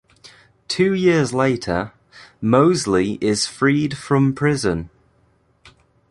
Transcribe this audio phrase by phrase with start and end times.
[0.67, 1.93] Two years later,
[2.41, 4.89] Mosley is freed from prison.